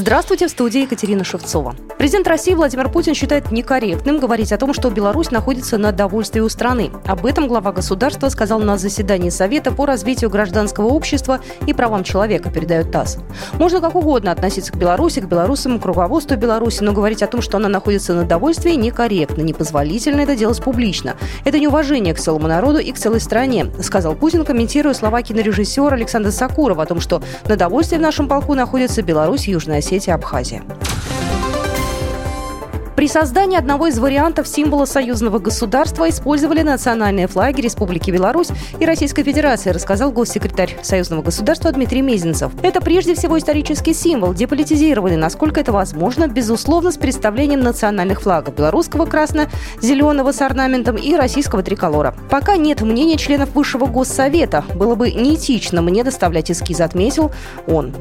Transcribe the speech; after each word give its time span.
Здравствуйте, 0.00 0.46
в 0.46 0.50
студии 0.50 0.82
Екатерина 0.82 1.24
Шевцова. 1.24 1.74
Президент 1.98 2.28
России 2.28 2.54
Владимир 2.54 2.88
Путин 2.88 3.14
считает 3.14 3.50
некорректным 3.50 4.20
говорить 4.20 4.52
о 4.52 4.56
том, 4.56 4.72
что 4.72 4.90
Беларусь 4.90 5.32
находится 5.32 5.76
на 5.76 5.90
довольстве 5.90 6.40
у 6.42 6.48
страны. 6.48 6.92
Об 7.04 7.26
этом 7.26 7.48
глава 7.48 7.72
государства 7.72 8.28
сказал 8.28 8.60
на 8.60 8.78
заседании 8.78 9.30
Совета 9.30 9.72
по 9.72 9.86
развитию 9.86 10.30
гражданского 10.30 10.86
общества 10.86 11.40
и 11.66 11.72
правам 11.72 12.04
человека, 12.04 12.48
передает 12.48 12.92
ТАСС. 12.92 13.18
Можно 13.54 13.80
как 13.80 13.96
угодно 13.96 14.30
относиться 14.30 14.70
к 14.70 14.76
Беларуси, 14.76 15.20
к 15.20 15.24
белорусам, 15.24 15.80
к 15.80 15.84
руководству 15.84 16.36
Беларуси, 16.36 16.84
но 16.84 16.92
говорить 16.92 17.24
о 17.24 17.26
том, 17.26 17.42
что 17.42 17.56
она 17.56 17.68
находится 17.68 18.14
на 18.14 18.22
довольстве, 18.22 18.76
некорректно, 18.76 19.42
непозволительно 19.42 20.20
это 20.20 20.36
делать 20.36 20.62
публично. 20.62 21.16
Это 21.44 21.58
неуважение 21.58 22.14
к 22.14 22.20
целому 22.20 22.46
народу 22.46 22.78
и 22.78 22.92
к 22.92 22.98
целой 22.98 23.18
стране, 23.18 23.66
сказал 23.82 24.14
Путин, 24.14 24.44
комментируя 24.44 24.94
слова 24.94 25.22
кинорежиссера 25.22 25.96
Александра 25.96 26.30
Сакурова 26.30 26.84
о 26.84 26.86
том, 26.86 27.00
что 27.00 27.20
на 27.48 27.56
довольстве 27.56 27.98
в 27.98 28.02
нашем 28.02 28.28
полку 28.28 28.54
находится 28.54 29.02
Беларусь, 29.02 29.48
Южная 29.48 29.80
Осетия, 29.88 30.16
Абхазия. 30.16 30.62
При 32.94 33.08
создании 33.08 33.56
одного 33.56 33.86
из 33.86 33.98
вариантов 33.98 34.46
символа 34.46 34.84
союзного 34.84 35.38
государства 35.38 36.10
использовали 36.10 36.60
национальные 36.60 37.26
флаги 37.26 37.62
Республики 37.62 38.10
Беларусь 38.10 38.48
и 38.78 38.84
Российской 38.84 39.22
Федерации, 39.22 39.70
рассказал 39.70 40.10
госсекретарь 40.10 40.76
союзного 40.82 41.22
государства 41.22 41.72
Дмитрий 41.72 42.02
Мезенцев. 42.02 42.52
Это 42.62 42.82
прежде 42.82 43.14
всего 43.14 43.38
исторический 43.38 43.94
символ, 43.94 44.34
деполитизированный, 44.34 45.16
насколько 45.16 45.58
это 45.58 45.72
возможно, 45.72 46.26
безусловно, 46.26 46.90
с 46.90 46.98
представлением 46.98 47.60
национальных 47.60 48.20
флагов 48.20 48.56
белорусского 48.56 49.06
красно-зеленого 49.06 50.32
с 50.32 50.42
орнаментом 50.42 50.96
и 50.96 51.14
российского 51.14 51.62
триколора. 51.62 52.14
Пока 52.28 52.56
нет 52.56 52.82
мнения 52.82 53.16
членов 53.16 53.54
Высшего 53.54 53.86
Госсовета. 53.86 54.64
Было 54.74 54.96
бы 54.96 55.12
неэтично 55.12 55.80
мне 55.80 56.04
доставлять 56.04 56.50
эскиз, 56.50 56.80
отметил 56.82 57.32
он. 57.66 57.94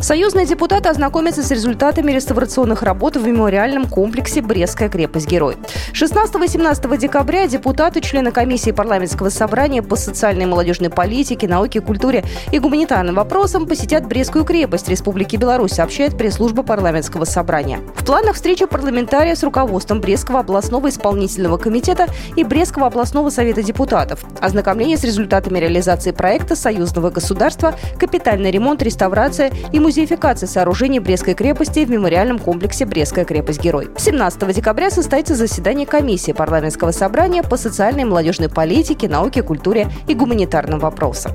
Союзные 0.00 0.46
депутаты 0.46 0.88
ознакомятся 0.88 1.42
с 1.42 1.50
результатами 1.50 2.12
реставрационных 2.12 2.82
работ 2.82 3.16
в 3.16 3.26
мемориальном 3.26 3.88
комплексе 3.88 4.40
«Брестская 4.40 4.88
крепость-герой». 4.88 5.56
16-18 5.92 6.96
декабря 6.96 7.48
депутаты, 7.48 8.00
члены 8.00 8.30
комиссии 8.30 8.70
парламентского 8.70 9.28
собрания 9.28 9.82
по 9.82 9.96
социальной 9.96 10.44
и 10.44 10.46
молодежной 10.46 10.90
политике, 10.90 11.48
науке, 11.48 11.80
культуре 11.80 12.24
и 12.52 12.60
гуманитарным 12.60 13.16
вопросам 13.16 13.66
посетят 13.66 14.06
Брестскую 14.06 14.44
крепость 14.44 14.88
Республики 14.88 15.34
Беларусь, 15.34 15.72
сообщает 15.72 16.16
пресс-служба 16.16 16.62
парламентского 16.62 17.24
собрания. 17.24 17.80
В 17.96 18.04
планах 18.04 18.36
встреча 18.36 18.68
парламентария 18.68 19.34
с 19.34 19.42
руководством 19.42 20.00
Брестского 20.00 20.40
областного 20.40 20.90
исполнительного 20.90 21.58
комитета 21.58 22.06
и 22.36 22.44
Брестского 22.44 22.86
областного 22.86 23.30
совета 23.30 23.64
депутатов. 23.64 24.20
Ознакомление 24.40 24.96
с 24.96 25.02
результатами 25.02 25.58
реализации 25.58 26.12
проекта 26.12 26.54
союзного 26.54 27.10
государства, 27.10 27.74
капитальный 27.98 28.52
ремонт, 28.52 28.80
реставрация 28.80 29.50
и 29.72 29.80
музеификации 29.88 30.44
сооружений 30.44 30.98
Брестской 30.98 31.32
крепости 31.32 31.82
в 31.82 31.90
мемориальном 31.90 32.38
комплексе 32.38 32.84
«Брестская 32.84 33.24
крепость-герой». 33.24 33.88
17 33.96 34.54
декабря 34.54 34.90
состоится 34.90 35.34
заседание 35.34 35.86
комиссии 35.86 36.32
парламентского 36.32 36.90
собрания 36.90 37.42
по 37.42 37.56
социальной 37.56 38.02
и 38.02 38.04
молодежной 38.04 38.50
политике, 38.50 39.08
науке, 39.08 39.42
культуре 39.42 39.88
и 40.06 40.14
гуманитарным 40.14 40.78
вопросам. 40.78 41.32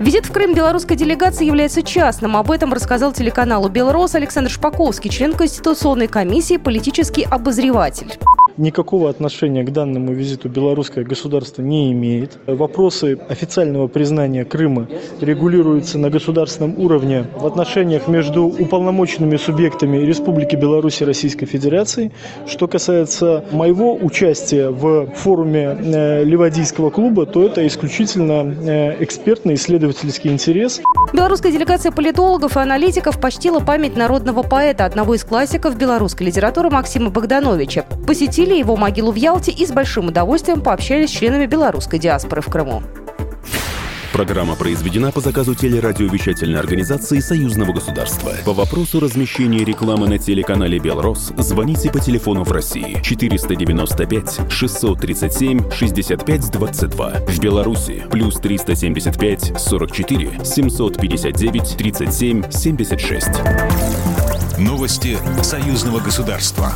Визит 0.00 0.26
в 0.26 0.32
Крым 0.32 0.52
белорусской 0.52 0.96
делегации 0.96 1.46
является 1.46 1.84
частным. 1.84 2.36
Об 2.36 2.50
этом 2.50 2.72
рассказал 2.72 3.12
телеканалу 3.12 3.68
«Белрос» 3.68 4.16
Александр 4.16 4.50
Шпаковский, 4.50 5.10
член 5.10 5.32
Конституционной 5.32 6.08
комиссии, 6.08 6.56
политический 6.56 7.22
обозреватель 7.22 8.18
никакого 8.56 9.10
отношения 9.10 9.62
к 9.62 9.72
данному 9.72 10.12
визиту 10.12 10.48
белорусское 10.48 11.04
государство 11.04 11.62
не 11.62 11.92
имеет. 11.92 12.38
Вопросы 12.46 13.18
официального 13.28 13.88
признания 13.88 14.44
Крыма 14.44 14.88
регулируются 15.20 15.98
на 15.98 16.10
государственном 16.10 16.78
уровне 16.78 17.26
в 17.36 17.46
отношениях 17.46 18.08
между 18.08 18.44
уполномоченными 18.44 19.36
субъектами 19.36 19.98
Республики 19.98 20.56
Беларусь 20.56 21.00
и 21.00 21.04
Российской 21.04 21.46
Федерации. 21.46 22.12
Что 22.46 22.68
касается 22.68 23.44
моего 23.52 23.94
участия 23.94 24.70
в 24.70 25.06
форуме 25.14 25.76
э, 25.80 26.24
Ливадийского 26.24 26.90
клуба, 26.90 27.26
то 27.26 27.44
это 27.44 27.66
исключительно 27.66 28.54
э, 28.66 29.02
экспертный 29.02 29.54
исследовательский 29.54 30.30
интерес. 30.30 30.80
Белорусская 31.12 31.52
делегация 31.52 31.92
политологов 31.92 32.56
и 32.56 32.60
аналитиков 32.60 33.20
почтила 33.20 33.60
память 33.60 33.96
народного 33.96 34.42
поэта, 34.42 34.84
одного 34.84 35.14
из 35.14 35.24
классиков 35.24 35.76
белорусской 35.76 36.26
литературы 36.26 36.70
Максима 36.70 37.10
Богдановича. 37.10 37.84
Посетили 38.46 38.60
его 38.60 38.76
могилу 38.76 39.10
в 39.10 39.16
Ялте 39.16 39.50
и 39.50 39.66
с 39.66 39.72
большим 39.72 40.06
удовольствием 40.06 40.60
пообщались 40.60 41.10
с 41.10 41.12
членами 41.12 41.46
белорусской 41.46 41.98
диаспоры 41.98 42.42
в 42.42 42.46
Крыму. 42.46 42.80
Программа 44.12 44.54
произведена 44.54 45.10
по 45.10 45.20
заказу 45.20 45.56
телерадиовещательной 45.56 46.60
организации 46.60 47.18
Союзного 47.18 47.72
государства. 47.72 48.30
По 48.44 48.52
вопросу 48.52 49.00
размещения 49.00 49.64
рекламы 49.64 50.08
на 50.08 50.18
телеканале 50.18 50.78
«Белрос» 50.78 51.32
звоните 51.36 51.90
по 51.90 51.98
телефону 51.98 52.44
в 52.44 52.52
России 52.52 53.00
495 53.02 54.40
637 54.48 55.72
65 55.72 56.50
22. 56.52 57.10
В 57.26 57.40
Беларуси 57.40 58.04
плюс 58.12 58.36
375 58.36 59.54
44 59.58 60.44
759 60.44 61.76
37 61.76 62.50
76. 62.52 63.28
Новости 64.56 65.18
Союзного 65.42 65.98
государства. 65.98 66.72